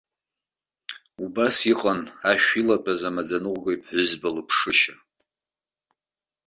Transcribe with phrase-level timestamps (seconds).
[1.23, 4.95] Убас иҟан ашә илатәаз амаӡаныҟәгаҩ ԥҳәызба лыԥшышьа.